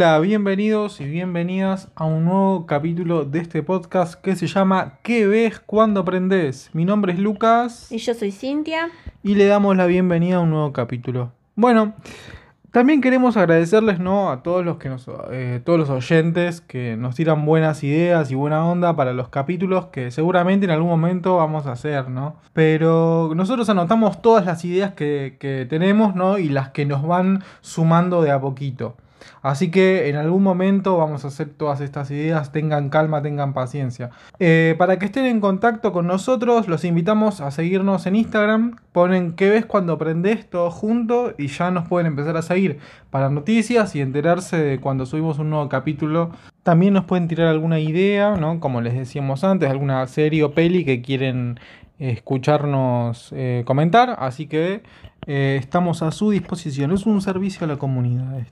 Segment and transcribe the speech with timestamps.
[0.00, 5.26] Hola, bienvenidos y bienvenidas a un nuevo capítulo de este podcast que se llama ¿Qué
[5.26, 6.70] ves cuando aprendes?
[6.72, 8.88] Mi nombre es Lucas Y yo soy Cintia.
[9.22, 11.32] y le damos la bienvenida a un nuevo capítulo.
[11.54, 11.92] Bueno,
[12.70, 14.30] también queremos agradecerles ¿no?
[14.30, 18.34] a todos los que nos, eh, todos los oyentes que nos tiran buenas ideas y
[18.34, 22.36] buena onda para los capítulos que seguramente en algún momento vamos a hacer, ¿no?
[22.54, 26.38] Pero nosotros anotamos todas las ideas que, que tenemos, ¿no?
[26.38, 28.96] Y las que nos van sumando de a poquito.
[29.42, 34.10] Así que en algún momento vamos a hacer todas estas ideas, tengan calma, tengan paciencia.
[34.38, 39.32] Eh, para que estén en contacto con nosotros, los invitamos a seguirnos en Instagram, ponen
[39.32, 42.78] qué ves cuando aprendes todo junto y ya nos pueden empezar a seguir
[43.10, 46.30] para noticias y enterarse de cuando subimos un nuevo capítulo.
[46.62, 48.60] También nos pueden tirar alguna idea, ¿no?
[48.60, 51.58] Como les decíamos antes, alguna serie o peli que quieren
[51.98, 54.82] escucharnos eh, comentar, así que
[55.26, 56.92] eh, estamos a su disposición.
[56.92, 58.46] Es un servicio a la comunidad.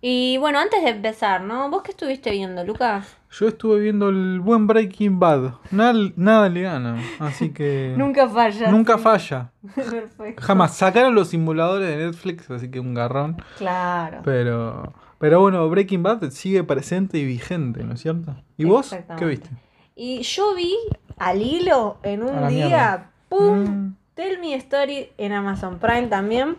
[0.00, 1.70] Y bueno, antes de empezar, ¿no?
[1.70, 3.16] ¿Vos qué estuviste viendo, Lucas?
[3.30, 5.54] Yo estuve viendo el buen Breaking Bad.
[5.70, 7.02] Nada, nada le gana.
[7.18, 7.94] Así que.
[7.98, 8.70] Nunca falla.
[8.70, 9.50] Nunca falla.
[9.74, 10.42] Perfecto.
[10.42, 10.76] Jamás.
[10.76, 13.42] Sacaron los simuladores de Netflix, así que un garrón.
[13.58, 14.20] Claro.
[14.24, 14.92] Pero.
[15.18, 18.36] Pero bueno, Breaking Bad sigue presente y vigente, ¿no es cierto?
[18.58, 18.94] ¿Y vos?
[19.18, 19.48] ¿Qué viste?
[19.94, 20.76] Y yo vi
[21.16, 23.10] al hilo en un día, mierda.
[23.30, 23.64] ¡pum!
[23.64, 23.96] Mm.
[24.14, 26.56] Tell Me Story en Amazon Prime también.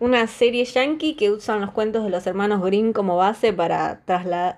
[0.00, 4.00] Una serie yankee que usan los cuentos de los hermanos Grimm como base para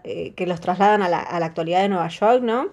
[0.04, 2.68] eh, que los trasladan a la, a la actualidad de Nueva York, ¿no?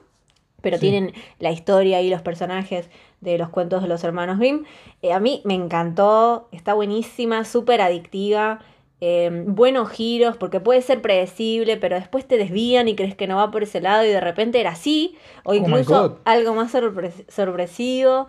[0.62, 0.82] Pero Sí.
[0.82, 2.90] tienen la historia y los personajes
[3.22, 4.66] de los cuentos de los hermanos Grimm.
[5.02, 8.60] Eh, a mí me encantó, está buenísima, súper adictiva.
[9.02, 13.38] eh, buenos giros, porque puede ser predecible, pero después te desvían y crees que no
[13.38, 17.14] va por ese lado y de repente era así, o Oh incluso algo más sorpre-
[17.30, 18.28] sorpresivo.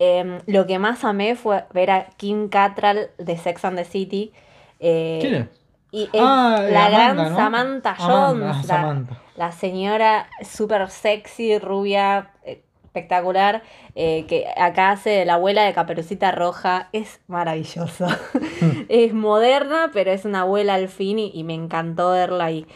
[0.00, 4.32] Em, lo que más amé fue ver a Kim Cattrall de Sex and the City.
[4.80, 5.46] eh, ¿Quién es?
[5.92, 7.36] Y es Ah, la Amanda, gran ¿no?
[7.36, 9.18] Samantha Amanda, Jones, ah, la, Samantha.
[9.36, 13.62] la señora súper sexy, rubia, eh, espectacular,
[13.94, 16.88] eh, que acá hace de la abuela de Caperucita Roja.
[16.92, 18.06] Es maravilloso.
[18.88, 22.66] es moderna, pero es una abuela al fin y, y me encantó verla ahí.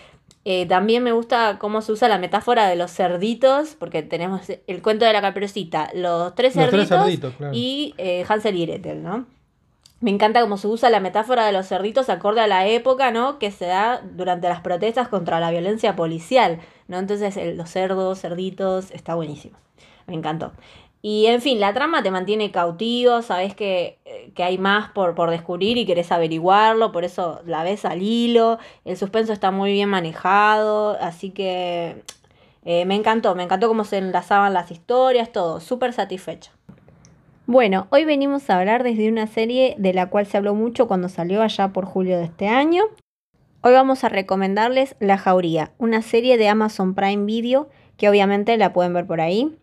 [0.46, 4.82] Eh, también me gusta cómo se usa la metáfora de los cerditos, porque tenemos el
[4.82, 7.52] cuento de la caperucita, los tres Los tres cerditos, cerditos, claro.
[7.54, 9.26] y eh, Hansel y Gretel, ¿no?
[10.00, 13.38] Me encanta cómo se usa la metáfora de los cerditos acorde a la época, ¿no?
[13.38, 16.98] Que se da durante las protestas contra la violencia policial, ¿no?
[16.98, 19.56] Entonces, el- los cerdos, cerditos, está buenísimo.
[20.06, 20.52] Me encantó.
[21.06, 25.14] Y en fin, la trama te mantiene cautivo, sabes que, eh, que hay más por,
[25.14, 28.58] por descubrir y querés averiguarlo, por eso la ves al hilo.
[28.86, 32.02] El suspenso está muy bien manejado, así que
[32.64, 36.52] eh, me encantó, me encantó cómo se enlazaban las historias, todo, súper satisfecho.
[37.44, 41.10] Bueno, hoy venimos a hablar desde una serie de la cual se habló mucho cuando
[41.10, 42.82] salió allá por julio de este año.
[43.60, 48.72] Hoy vamos a recomendarles La Jauría, una serie de Amazon Prime Video que obviamente la
[48.72, 49.54] pueden ver por ahí.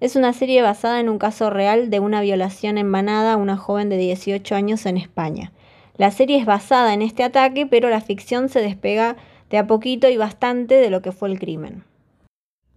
[0.00, 3.58] Es una serie basada en un caso real de una violación en manada a una
[3.58, 5.52] joven de 18 años en España.
[5.96, 9.16] La serie es basada en este ataque, pero la ficción se despega
[9.50, 11.84] de a poquito y bastante de lo que fue el crimen.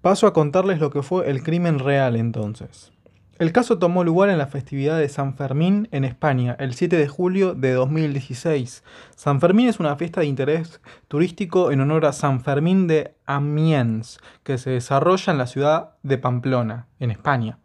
[0.02, 2.93] Paso a contarles lo que fue el crimen real entonces.
[3.44, 7.10] El caso tomó lugar en la festividad de San Fermín en España, el 7 de
[7.10, 8.86] julio de 2016.
[9.18, 14.20] San Fermín es una fiesta de interés turístico en honor a San Fermín de Amiens,
[14.44, 17.58] que se desarrolla en la ciudad de Pamplona, en España.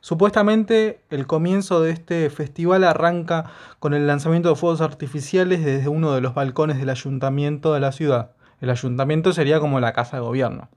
[0.00, 3.50] Supuestamente el comienzo de este festival arranca
[3.80, 7.92] con el lanzamiento de fuegos artificiales desde uno de los balcones del ayuntamiento de la
[7.92, 8.30] ciudad.
[8.62, 10.70] El ayuntamiento sería como la casa de gobierno.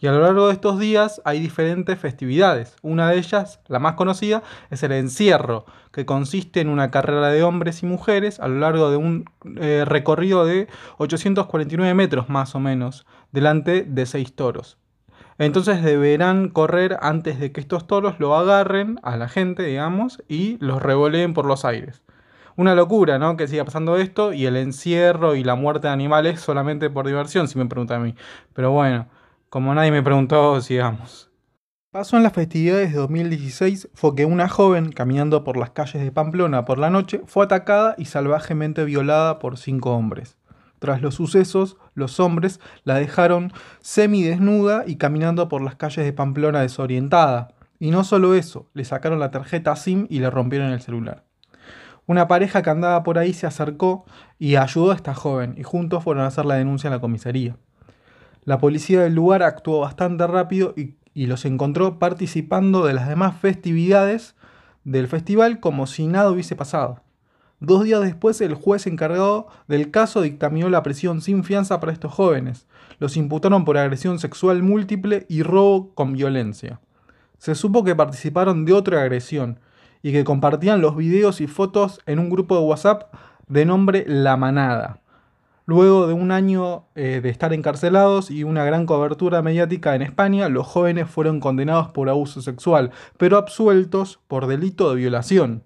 [0.00, 2.76] Y a lo largo de estos días hay diferentes festividades.
[2.82, 7.42] Una de ellas, la más conocida, es el encierro, que consiste en una carrera de
[7.42, 9.24] hombres y mujeres a lo largo de un
[9.56, 10.68] eh, recorrido de
[10.98, 14.78] 849 metros más o menos, delante de seis toros.
[15.38, 20.58] Entonces deberán correr antes de que estos toros lo agarren a la gente, digamos, y
[20.58, 22.02] los revoleen por los aires.
[22.56, 23.36] Una locura, ¿no?
[23.36, 27.46] Que siga pasando esto y el encierro y la muerte de animales solamente por diversión,
[27.46, 28.14] si me preguntan a mí.
[28.52, 29.06] Pero bueno,
[29.50, 31.30] como nadie me preguntó, sigamos.
[31.90, 36.12] Pasó en las festividades de 2016 fue que una joven caminando por las calles de
[36.12, 40.36] Pamplona por la noche fue atacada y salvajemente violada por cinco hombres.
[40.78, 46.60] Tras los sucesos, los hombres la dejaron semidesnuda y caminando por las calles de Pamplona
[46.60, 47.48] desorientada.
[47.78, 51.24] Y no solo eso, le sacaron la tarjeta SIM y le rompieron el celular.
[52.06, 54.04] Una pareja que andaba por ahí se acercó
[54.38, 57.56] y ayudó a esta joven y juntos fueron a hacer la denuncia en la comisaría.
[58.48, 60.94] La policía del lugar actuó bastante rápido y,
[61.26, 64.36] los encontró participando de las demás festividades
[64.84, 67.02] del festival como si nada hubiese pasado.
[67.60, 72.14] Dos días después, el juez encargado del caso dictaminó la prisión sin fianza para estos
[72.14, 72.66] jóvenes.
[72.98, 76.80] Los imputaron por agresión sexual múltiple y robo con violencia.
[77.36, 79.60] Se supo que participaron de otra agresión
[80.00, 83.12] y que compartían los videos y fotos en un grupo de WhatsApp
[83.46, 85.02] de nombre La Manada.
[85.68, 90.48] Luego de un año eh, de estar encarcelados y una gran cobertura mediática en España,
[90.48, 95.64] los jóvenes fueron condenados por abuso sexual, pero absueltos por delito de violación.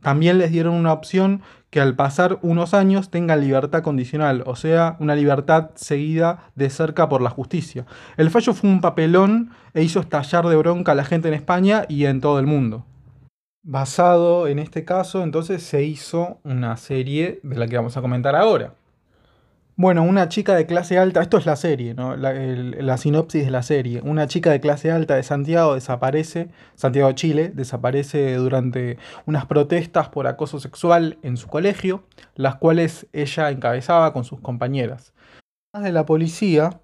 [0.00, 4.96] También les dieron una opción que al pasar unos años tengan libertad condicional, o sea,
[4.98, 7.84] una libertad seguida de cerca por la justicia.
[8.16, 11.84] El fallo fue un papelón e hizo estallar de bronca a la gente en España
[11.86, 12.86] y en todo el mundo.
[13.62, 18.34] Basado en este caso, entonces se hizo una serie de la que vamos a comentar
[18.34, 18.72] ahora.
[19.82, 22.14] Bueno, una chica de clase alta, esto es la serie, ¿no?
[22.14, 24.00] la, sinopsis de la serie.
[24.04, 28.96] Una chica de clase alta de Santiago desaparece, Santiago Chile, desaparece durante
[29.26, 32.04] unas protestas por acoso sexual en su colegio,
[32.36, 35.14] las cuales ella encabezaba con sus compañeras.
[35.72, 36.78] Además de la policía,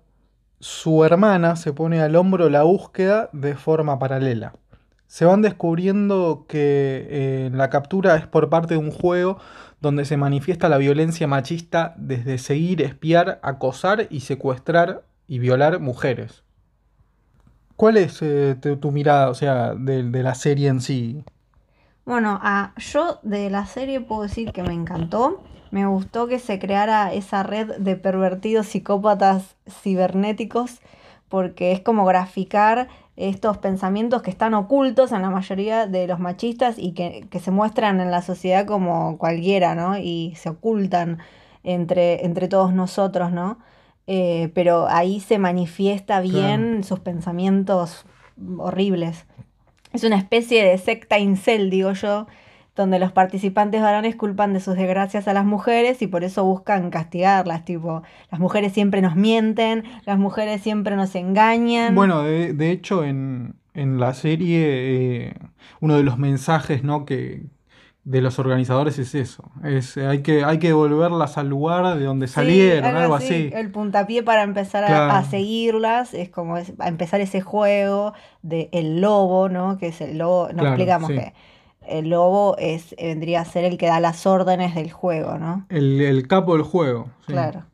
[0.59, 4.55] su hermana se pone al hombro la búsqueda de forma paralela.
[5.09, 9.39] Se van descubriendo que eh, la captura es por parte de un juego
[9.81, 16.45] donde se manifiesta la violencia machista desde seguir, espiar, acosar y secuestrar y violar mujeres.
[17.75, 21.25] ¿Cuál es eh, tu, mirada, o sea, de, la serie en sí?
[22.05, 22.39] Bueno,
[22.77, 25.43] yo de la serie puedo decir que me encantó.
[25.71, 30.81] Me gustó que se creara esa red de pervertidos psicópatas cibernéticos
[31.29, 36.77] porque es como graficar estos pensamientos que están ocultos en la mayoría de los machistas
[36.79, 39.99] y que, se muestran en la sociedad como cualquiera, ¿no?
[39.99, 41.19] Y se ocultan
[41.65, 43.59] entre, entre todos nosotros, ¿no?
[44.07, 48.07] Eh, pero ahí se manifiesta bien sus pensamientos
[48.57, 49.27] horribles.
[49.93, 52.27] Es una especie de secta incel, digo yo,
[52.79, 56.91] donde los participantes varones culpan de sus desgracias a las mujeres y por eso buscan
[56.91, 61.95] castigarlas, tipo, las mujeres siempre nos mienten, las mujeres siempre nos engañan.
[61.95, 65.35] Bueno, de, hecho en, la serie eh,
[65.81, 67.05] uno de los mensajes ¿no?
[67.05, 67.43] que,
[68.05, 72.27] de los organizadores es eso, es hay que, hay que devolverlas al lugar de donde
[72.27, 73.51] salieron, algo, así.
[73.53, 79.49] El puntapié para empezar a, seguirlas es como a empezar ese juego de el lobo,
[79.49, 79.77] ¿no?
[79.77, 81.35] Que es el lobo, no explicamos que
[81.89, 85.67] el lobo es, vendría a ser el que da las órdenes del juego, ¿no?
[85.69, 87.09] El, capo del juego.
[87.27, 87.65] Claro.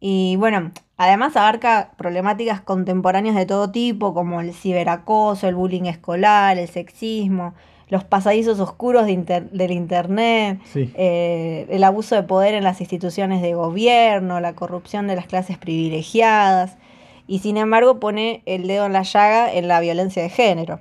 [0.00, 6.58] Y bueno, además abarca problemáticas contemporáneas de todo tipo, como el ciberacoso, el bullying escolar,
[6.58, 7.54] el sexismo,
[7.90, 14.40] los pasadizos oscuros del Internet, eh, el abuso de poder en las instituciones de gobierno,
[14.40, 16.78] la corrupción de las clases privilegiadas,
[17.26, 20.80] y sin embargo pone el dedo en la llaga en la violencia de género.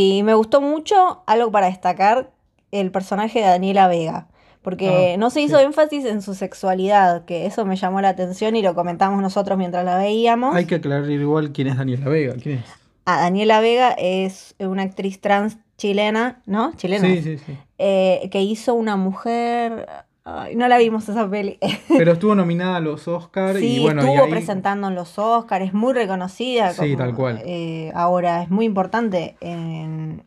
[0.00, 2.30] Y me gustó mucho, algo para destacar,
[2.70, 4.28] el personaje de Daniela Vega.
[4.62, 8.54] Porque ah, no se hizo énfasis en su sexualidad, que eso me llamó la atención
[8.54, 10.54] y lo comentamos nosotros mientras la veíamos.
[10.54, 12.34] Hay que aclarar igual quién es Daniela Vega.
[12.40, 12.64] ¿Quién es?
[13.06, 16.76] Ah, Daniela Vega es una actriz trans chilena, ¿no?
[16.76, 17.08] Chilena.
[17.08, 17.58] Sí, sí, sí.
[17.78, 19.84] Eh, que hizo una mujer
[20.54, 21.58] no la vimos esa peli.
[21.88, 24.02] Pero estuvo nominada a los Oscars y bueno.
[24.02, 26.72] Estuvo presentando en los Oscars, es muy reconocida.
[26.72, 27.40] Sí, tal cual.
[27.44, 30.22] Eh, ahora es muy importante en,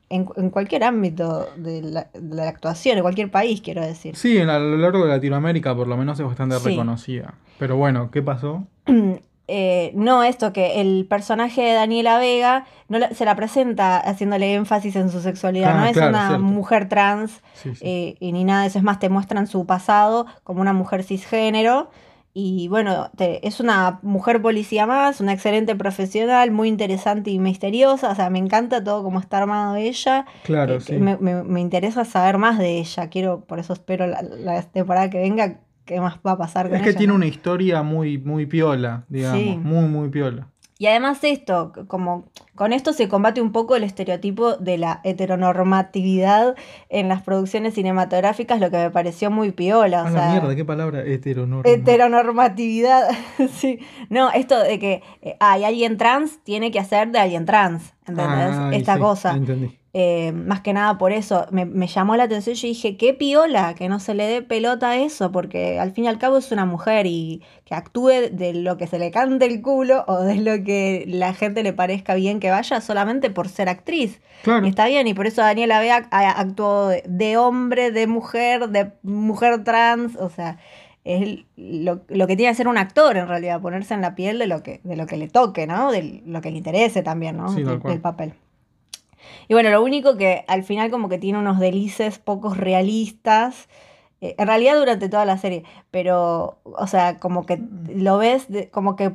[0.52, 4.16] cualquier ámbito de la, actuación, en cualquier país, quiero decir.
[4.16, 7.36] Sí, a lo largo de Latinoamérica por lo menos es bastante reconocida.
[7.58, 8.66] Pero bueno, ¿qué pasó?
[9.54, 14.96] Eh, no esto que el personaje de Daniela Vega no se la presenta haciéndole énfasis
[14.96, 17.42] en su sexualidad, no ah, es una mujer trans
[17.82, 21.04] eh, y ni nada de eso, es más, te muestran su pasado como una mujer
[21.04, 21.92] cisgénero.
[22.34, 28.10] Y bueno, es una mujer policía más, una excelente profesional, muy interesante y misteriosa.
[28.10, 30.26] O sea, me encanta todo cómo está armado ella.
[30.44, 33.10] Claro, eh, Me, interesa saber más de ella.
[33.10, 35.60] Quiero, por eso espero la, la temporada que venga
[35.92, 39.58] qué más va a pasar con Es que tiene una historia muy, muy piola, digamos,
[39.58, 40.48] muy, muy piola.
[40.78, 46.56] Y además esto, como con esto se combate un poco el estereotipo de la heteronormatividad
[46.90, 50.04] en las producciones cinematográficas, lo que me pareció muy piola.
[50.06, 51.82] O la mierda, qué palabra, heteronormatividad.
[51.82, 53.10] Heteronormatividad,
[53.54, 53.80] sí.
[54.10, 58.56] No, esto de que eh, hay alguien trans, tiene que hacer de alguien trans, ¿entendés?
[58.56, 59.36] Ah, Esta cosa.
[59.36, 59.81] Entendí.
[59.94, 62.56] Eh, más que nada por eso me, llamó la atención.
[62.56, 66.06] Yo dije, qué piola que no se le dé pelota a eso, porque al fin
[66.06, 69.46] y al cabo es una mujer y que actúe de lo que se le cante
[69.46, 73.50] el culo o de lo que la gente le parezca bien que vaya solamente por
[73.50, 74.22] ser actriz.
[74.64, 79.64] Y está bien, y por eso Daniela Bea actuó de, hombre, de mujer, de mujer
[79.64, 80.58] trans, o sea.
[81.04, 84.46] Es lo, que tiene que ser un actor en realidad, ponerse en la piel de
[84.46, 85.92] lo que, de lo que le toque, ¿no?
[85.92, 87.52] De lo que le interese también, ¿no?
[87.58, 88.36] el papel.
[89.48, 93.68] Y bueno, lo único que al final como que tiene unos delices pocos realistas.
[94.22, 97.60] eh, En realidad durante toda la serie, pero, o sea, como que
[97.96, 99.12] lo ves, de- como que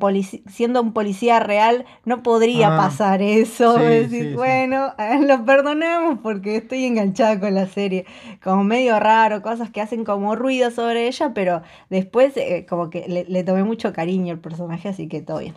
[0.51, 3.75] siendo un policía real no podría Ah, pasar eso.
[3.79, 8.05] sí, decir, sí, bueno, eh, lo perdonamos porque estoy enganchada con la serie.
[8.43, 13.07] Como medio raro, cosas que hacen como ruido sobre ella, pero después eh, como que
[13.09, 15.55] le, le tomé mucho cariño al personaje, así que todo bien.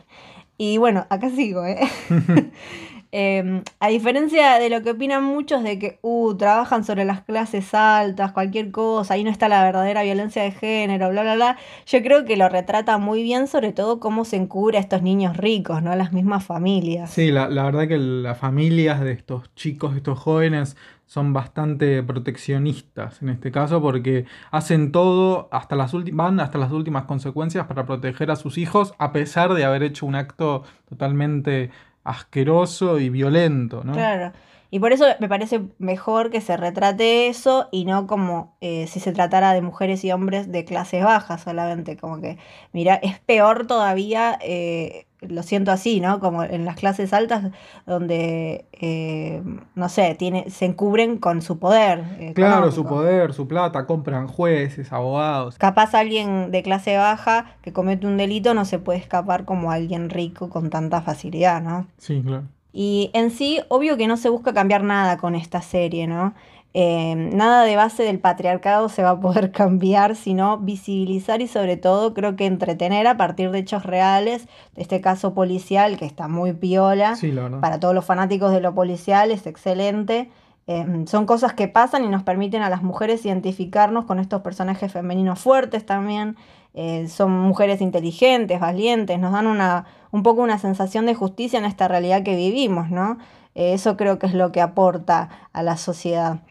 [0.58, 1.80] Y bueno, acá sigo, ¿eh?
[3.12, 7.74] Em, a diferencia de lo que opinan muchos de que, uh, trabajan sobre las clases
[7.74, 12.04] altas, cualquier cosa, ahí no está la verdadera violencia de género, bla, bla, bla, yo
[12.04, 15.82] creo que lo retrata muy bien, sobre todo cómo se encubre a estos niños ricos,
[15.82, 15.96] ¿no?
[15.96, 17.10] Las mismas familias.
[17.10, 20.78] Sí, la, la verdad que las familias de estos chicos, estos jóvenes,
[21.10, 27.06] son bastante proteccionistas en este caso porque hacen todo hasta las van hasta las últimas
[27.06, 31.72] consecuencias para proteger a sus hijos a pesar de haber hecho un acto totalmente
[32.04, 33.94] asqueroso y violento, ¿no?
[33.94, 34.34] Claro.
[34.72, 39.00] Y por eso me parece mejor que se retrate eso y no como eh, si
[39.00, 41.98] se tratara de mujeres y hombres de clases bajas solamente.
[41.98, 42.38] Como que,
[42.72, 46.20] mira, es peor todavía, eh, lo siento así, ¿no?
[46.20, 47.52] Como en las clases altas
[47.86, 49.42] donde, eh,
[49.76, 52.04] no sé, tiene, se encubren con su poder.
[52.20, 55.58] eh, Claro, su poder, su plata, compran jueces, abogados.
[55.58, 60.10] Capaz alguien de clase baja que comete un delito no se puede escapar como alguien
[60.10, 61.88] rico con tanta facilidad, ¿no?
[61.98, 62.44] Sí, claro.
[62.72, 66.34] Y en sí, obvio que no se busca cambiar nada con esta serie, ¿no?
[66.76, 71.78] Eh, nada de base del patriarcado se va a poder cambiar, sino visibilizar y sobre
[71.78, 76.28] todo creo que entretener a partir de hechos reales, de este caso policial que está
[76.28, 77.16] muy piola.
[77.16, 77.34] Sí.
[77.62, 80.30] Para todos los fanáticos de lo policial es excelente.
[80.68, 84.92] Eh, son cosas que pasan y nos permiten a las mujeres identificarnos con estos personajes
[84.92, 86.38] femeninos fuertes también.
[86.76, 91.66] Eh, son mujeres inteligentes, valientes, nos dan una, un poco una sensación de justicia en
[91.66, 93.18] esta realidad que vivimos, ¿no?
[93.56, 96.42] Eh, eso creo que es lo que aporta a la sociedad.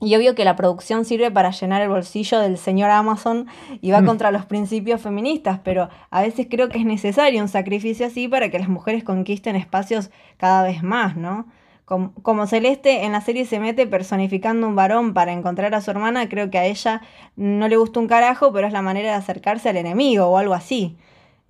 [0.00, 3.46] Y obvio que la producción sirve para llenar el bolsillo del señor Amazon
[3.80, 4.06] y va Mm.
[4.06, 8.48] contra los principios feministas, pero a veces creo que es necesario un sacrificio así para
[8.48, 11.46] que las mujeres conquisten espacios cada vez más, ¿no?
[11.84, 15.90] Com- Como Celeste en la serie se mete personificando un varón para encontrar a su
[15.90, 17.00] hermana, creo que a ella
[17.34, 20.54] no le gusta un carajo, pero es la manera de acercarse al enemigo o algo
[20.54, 20.96] así.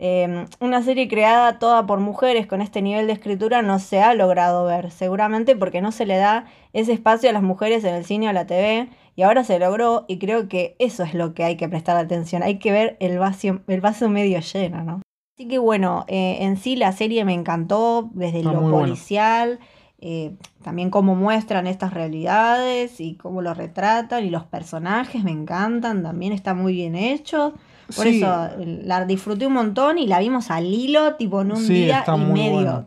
[0.01, 4.15] Eh, una serie creada toda por mujeres con este nivel de escritura no se ha
[4.15, 8.05] logrado ver, seguramente porque no se le da ese espacio a las mujeres en el
[8.05, 11.43] cine o la TV, y ahora se logró, y creo que eso es lo que
[11.43, 15.03] hay que prestar atención, hay que ver el vaso, el vaso medio lleno, ¿no?
[15.37, 19.59] Así que bueno, eh, en sí la serie me encantó, desde Está lo policial,
[20.01, 26.05] eh, también cómo muestran estas realidades y cómo lo retratan, y los personajes me encantan,
[26.05, 27.55] también está muy bien hecho.
[27.95, 28.19] Por Sí.
[28.19, 28.51] eso
[28.85, 32.21] la disfruté un montón y la vimos al hilo, tipo en un Sí, día y
[32.21, 32.87] medio.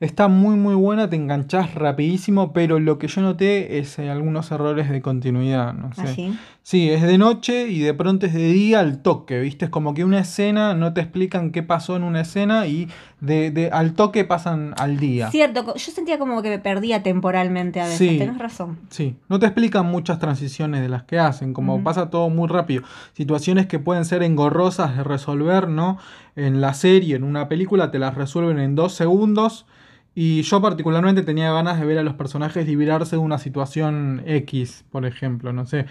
[0.00, 4.50] Está muy muy buena, te enganchás rapidísimo, pero lo que yo noté es eh, algunos
[4.50, 6.00] errores de continuidad, no sé.
[6.00, 6.34] Así.
[6.62, 9.66] Sí, es de noche y de pronto es de día al toque, ¿viste?
[9.66, 12.88] Es como que una escena, no te explican qué pasó en una escena y
[13.20, 15.30] de, de- al toque pasan al día.
[15.30, 18.16] Cierto, yo sentía como que me perdía temporalmente a veces, Sí.
[18.16, 18.78] tenés razón.
[18.88, 22.84] Sí, no te explican muchas transiciones de las que hacen, como pasa todo muy rápido.
[23.12, 25.98] Situaciones que pueden ser engorrosas de resolver, ¿no?
[26.36, 29.66] En la serie, en una película, te las resuelven en dos segundos.
[30.14, 34.84] Y yo particularmente tenía ganas de ver a los personajes librarse de una situación X,
[34.90, 35.86] por ejemplo, no sé.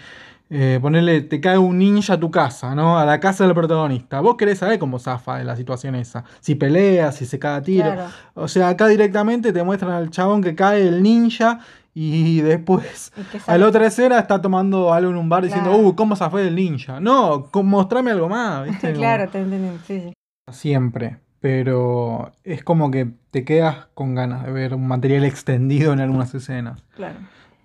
[0.52, 2.98] Eh, ponerle, te cae un ninja a tu casa, ¿no?
[2.98, 4.20] A la casa del protagonista.
[4.20, 6.24] Vos querés saber cómo zafa de la situación esa.
[6.40, 7.92] Si pelea, si se caga a tiro.
[7.92, 8.10] Claro.
[8.34, 11.60] O sea, acá directamente te muestran al chabón que cae el ninja
[11.94, 13.12] y después
[13.46, 15.86] a la otra escena está tomando algo en un bar diciendo, Claro.
[15.86, 16.98] uh, ¿cómo se fue el ninja?
[17.00, 18.92] No, mostrame algo más, ¿viste?
[18.94, 19.78] Claro, te entendí.
[19.86, 20.12] Sí.
[20.50, 21.18] Siempre.
[21.40, 26.34] Pero es como que te quedas con ganas de ver un material extendido en algunas
[26.34, 26.82] escenas.
[26.94, 27.18] Claro.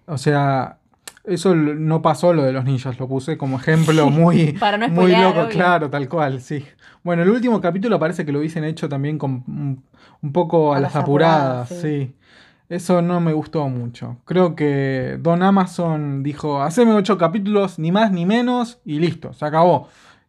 [0.05, 0.77] O sea,
[1.25, 5.11] eso no pasó lo de los ninjas, lo puse como ejemplo muy, Para no muy
[5.15, 5.49] loco, obvio.
[5.49, 6.65] claro, tal cual, sí.
[7.03, 9.83] Bueno, el último capítulo parece que lo hubiesen hecho también con un,
[10.21, 12.05] un poco a, A las las apuradas, apuradas, sí.
[12.07, 12.15] sí.
[12.67, 14.17] Eso no me gustó mucho.
[14.25, 19.45] Creo que Don Amazon dijo, haceme ocho capítulos, ni más ni menos, y listo, se
[19.45, 19.87] acabó.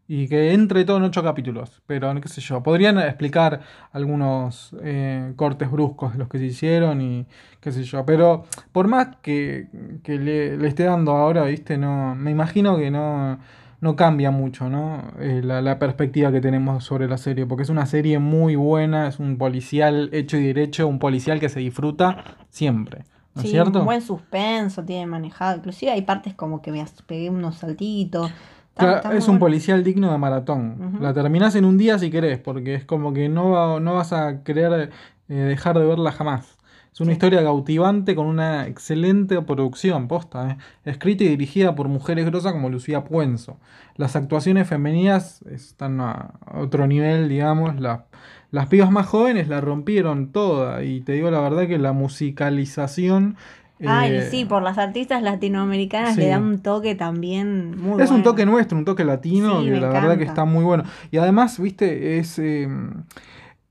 [0.09, 1.83] Y que entre todo en ocho capítulos.
[1.87, 3.61] Pero qué sé yo, podrían explicar
[3.93, 7.27] algunos eh, cortes bruscos de los que se hicieron y
[7.61, 8.07] qué sé yo.
[8.07, 9.67] Pero por más que,
[10.05, 12.15] que le, le esté dando ahora, viste, no.
[12.15, 13.41] Me imagino que no,
[13.81, 15.03] no cambia mucho, ¿no?
[15.19, 17.45] Eh, la, la perspectiva que tenemos sobre la serie.
[17.47, 21.49] Porque es una serie muy buena, es un policial hecho y derecho, un policial que
[21.49, 23.05] se disfruta siempre.
[23.35, 23.81] ¿No es Sí, cierto?
[23.81, 25.57] un buen suspenso tiene manejado.
[25.59, 28.31] Inclusive hay partes como que me pegué unos saltitos.
[28.79, 29.41] Está- está es un bueno.
[29.41, 30.99] policial digno de maratón.
[31.01, 34.13] La terminás en un día si querés, porque es como que no, va- no vas
[34.13, 34.91] a querer
[35.29, 36.57] eh, dejar de verla jamás.
[36.93, 37.13] Es una Sí.
[37.15, 40.57] historia cautivante con una excelente producción, posta, ¿eh?
[40.85, 43.59] escrita y dirigida por mujeres grosas como Lucía Puenzo.
[43.97, 47.79] Las actuaciones femeninas están a otro nivel, digamos.
[47.81, 48.07] La-
[48.51, 50.85] las pibas más jóvenes la rompieron toda.
[50.85, 53.37] Y te digo la verdad que la musicalización.
[53.87, 56.21] Ay, eh, sí, por las artistas latinoamericanas sí.
[56.23, 59.81] le da un toque también muy Es un toque nuestro, un toque latino, Sí, que
[59.81, 60.85] la verdad que está muy bueno.
[61.11, 62.69] Y además, viste, es eh,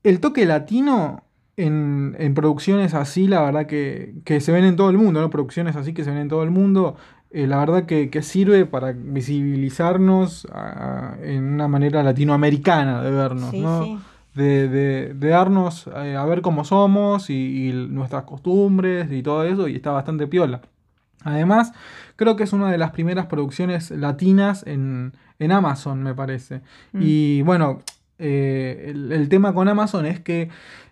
[0.02, 1.24] el toque latino
[1.56, 5.30] en, en producciones así, la verdad que, que se ven en todo el mundo, ¿no?
[5.30, 6.96] Producciones así que se ven en todo el mundo.
[7.30, 13.50] eh, la verdad que, que sirve para visibilizarnos a- en una manera latinoamericana de vernos,
[13.50, 14.00] Sí, ¿no?
[14.36, 19.42] De, de- de darnos eh, a ver cómo somos y, y nuestras costumbres y todo
[19.44, 20.60] eso, y está bastante piola.
[21.24, 21.72] Además,
[22.14, 26.60] creo que es una de las primeras producciones latinas en, en Amazon, me parece.
[26.92, 27.00] Mm.
[27.02, 27.80] Y bueno,
[28.18, 30.48] eh, el, el tema con Amazon es que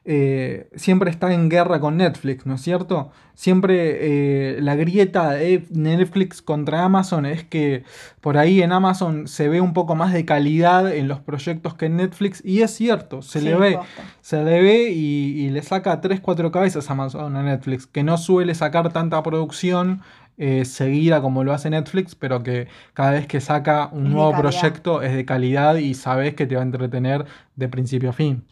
[0.07, 3.11] eh, siempre está en guerra con Netflix, ¿no es cierto?
[3.33, 7.85] Siempre eh, la grieta de Netflix contra Amazon es que
[8.21, 11.87] por ahí en Amazon se ve un poco más de calidad en los proyectos que
[11.87, 13.79] en Netflix, y es cierto, se Sí, le ve.
[14.21, 18.19] Se le ve y, y le saca 3-4 cabezas a Amazon a Netflix, que no
[18.19, 20.03] suele sacar tanta producción
[20.37, 24.37] eh, seguida como lo hace Netflix, pero que cada vez que saca un Es nuevo
[24.37, 27.25] proyecto es de calidad y sabes que te va a entretener
[27.57, 28.45] de principio a fin.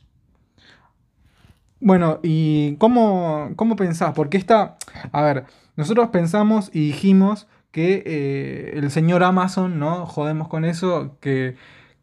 [1.81, 4.13] Bueno, ¿y cómo, cómo pensás?
[4.15, 4.77] Porque esta,
[5.11, 5.45] a ver,
[5.77, 10.07] nosotros pensamos y dijimos que eh, el señor Amazon, ¿no?
[10.07, 11.57] Jodemos con eso, que,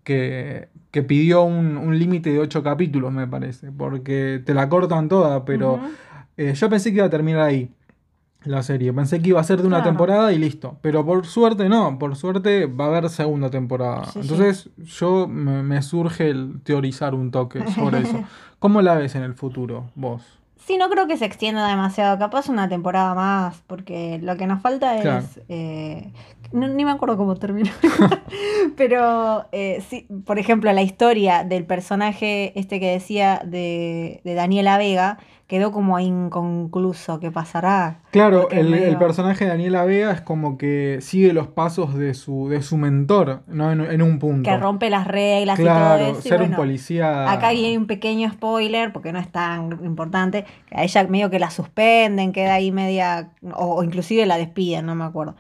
[0.04, 5.08] que, que pidió un, un límite de 8 capítulos, me parece, porque te la cortan
[5.08, 5.80] toda, pero
[6.36, 7.72] eh, yo pensé que iba a terminar ahí
[8.46, 9.92] la serie, pensé que iba a ser de una Claro.
[9.92, 14.06] temporada y listo, pero por suerte no, por suerte va a haber segunda temporada.
[14.06, 14.20] Sí, sí.
[14.22, 18.24] Entonces yo me, me surge el teorizar un toque sobre eso.
[18.60, 20.24] ¿Cómo la ves en el futuro, vos?
[20.58, 22.20] Sí, no creo que se extienda demasiado.
[22.20, 25.02] Capaz una temporada más, porque lo que nos falta es.
[25.02, 25.26] Claro.
[25.50, 26.12] eh,
[26.52, 27.72] no- ni me acuerdo cómo terminó.
[28.78, 34.78] Pero, eh, sí, por ejemplo, la historia del personaje este que decía de, de Daniela
[34.78, 35.18] Vega
[35.50, 37.20] quedó como inconcluso.
[37.20, 38.00] ¿Qué pasará?
[38.12, 42.14] Claro, el, medio- el personaje de Daniela Vega es como que sigue los pasos de
[42.14, 43.72] su, de su mentor, ¿no?
[43.72, 44.50] En, en un punto.
[44.50, 46.28] Que rompe las reglas claro, y todo eso.
[46.28, 47.32] y ser un policía.
[47.32, 51.50] Acá hay un pequeño spoiler, porque no es tan importante, a ella medio que la
[51.50, 55.36] suspenden, queda ahí media, o, o inclusive la despiden, no me acuerdo.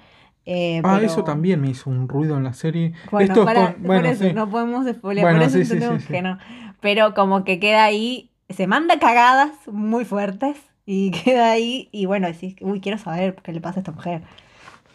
[0.45, 2.93] Eh, Ah, pero- eso también me hizo un ruido en la serie.
[3.11, 4.33] Bueno, Esto es para- con- bueno, por eso sí.
[4.33, 6.07] no podemos spoilear, Bueno, por eso sí, sí.
[6.11, 6.39] que no.
[6.81, 12.27] Pero como que queda ahí, se manda cagadas muy fuertes y queda ahí y bueno,
[12.27, 14.21] decís, uy, quiero saber qué le pasa a esta mujer.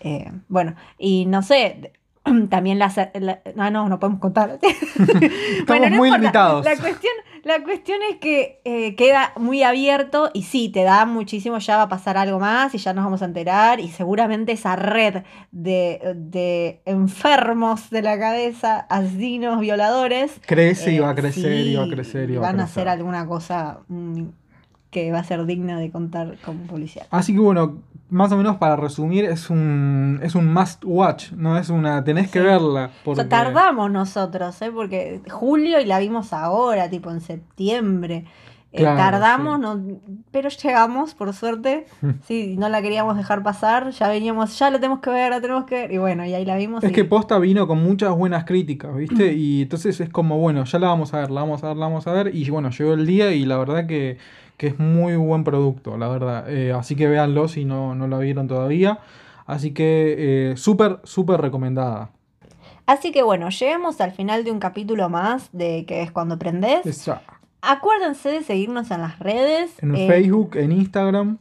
[0.00, 1.92] Eh, bueno, y no sé,
[2.50, 2.92] también la...
[3.14, 4.58] la- ah, no, no podemos contar.
[5.58, 6.64] Estamos muy limitados.
[6.64, 7.12] La cuestión,
[7.44, 11.83] la cuestión es que eh, queda muy abierto y sí, te da muchísimo, ya va
[11.85, 16.14] a pasar algo más y ya nos vamos a enterar y seguramente esa red de,
[16.16, 20.40] de enfermos de la cabeza, asesinos, violadores.
[20.46, 22.64] Crece y eh, va a crecer y va a crecer y va a van a
[22.64, 22.80] crecer.
[22.80, 24.24] hacer alguna cosa mm,
[24.90, 27.07] que va a ser digna de contar como policial.
[27.11, 31.56] Así que bueno, más o menos para resumir, es un, es un must watch, no
[31.58, 32.04] es una.
[32.04, 32.86] tenés que verla.
[33.00, 34.70] O Porque, sea, tardamos nosotros, ¿eh?
[34.72, 38.24] porque julio y la vimos ahora, tipo en septiembre.
[38.76, 39.60] Eh, Claro, tardamos, sí.
[39.62, 40.00] no,
[40.32, 41.86] pero llegamos, por suerte.
[42.26, 45.64] Sí, no la queríamos dejar pasar, ya veníamos, ya la tenemos que ver, la tenemos
[45.64, 45.92] que ver.
[45.92, 46.82] Y bueno, y ahí la vimos.
[46.82, 49.32] Es y- que Posta vino con muchas buenas críticas, ¿viste?
[49.32, 51.86] Y entonces es como, bueno, ya la vamos a ver, la vamos a ver, la
[51.86, 52.34] vamos a ver.
[52.34, 54.18] Y bueno, llegó el día y la verdad que,
[54.56, 56.50] que es muy buen producto, la verdad.
[56.50, 59.00] Eh, así que véanlo si no, no la vieron todavía.
[59.46, 62.10] Así que eh, súper, súper recomendada.
[62.86, 67.08] Así que bueno, llegamos al final de un capítulo más de que es cuando aprendes.
[67.62, 69.82] Acuérdense de seguirnos en las redes.
[69.82, 71.38] En eh, Facebook, en Instagram.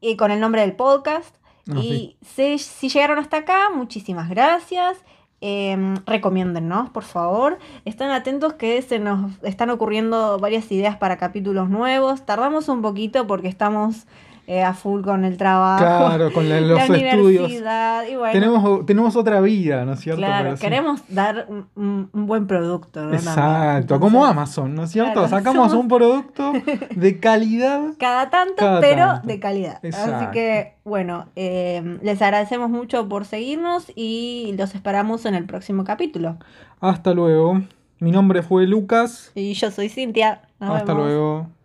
[0.00, 1.36] y con el nombre del podcast.
[1.70, 4.98] Ah, y si llegaron hasta acá, muchísimas gracias.
[5.44, 5.76] Eh,
[6.06, 7.58] recomiéndennos, por favor.
[7.84, 12.24] Estén atentos que se nos están ocurriendo varias ideas para capítulos nuevos.
[12.24, 14.06] Tardamos un poquito porque estamos
[14.46, 15.82] eh, a full con el trabajo.
[15.84, 17.24] Claro, con la- los la estudios.
[17.24, 18.04] universidad.
[18.08, 20.18] Y bueno, Tenemos, tenemos otra vida, ¿no es cierto?
[20.20, 20.62] claro, Pero sí.
[20.62, 23.02] queremos dar un, un- buen producto.
[23.06, 23.14] ¿no?
[23.14, 25.12] Exacto, como Amazon, ¿no es cierto?
[25.12, 26.52] claro, Sacamos somos- un producto
[26.94, 27.80] de calidad.
[27.98, 29.28] Cada tanto, Cada pero tanto.
[29.28, 29.80] de calidad.
[29.84, 35.84] Así que, bueno, eh, les agradecemos mucho por seguirnos y los esperamos en el próximo
[35.84, 36.36] capítulo.
[36.80, 37.60] Hasta luego.
[38.00, 39.30] Mi nombre fue Lucas.
[39.36, 40.40] Y yo soy Cintia.
[40.58, 41.06] Nos Hasta vemos.
[41.08, 41.46] luego.